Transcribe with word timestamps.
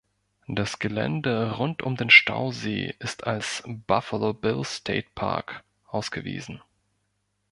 Das 0.47 0.79
Gelände 0.79 1.51
rund 1.57 1.83
um 1.83 1.95
den 1.95 2.09
Stausee 2.09 2.95
ist 2.97 3.27
als 3.27 3.61
Buffalo 3.67 4.33
Bill 4.33 4.63
State 4.63 5.09
Park 5.13 5.63
ausgewiesen. 5.89 6.59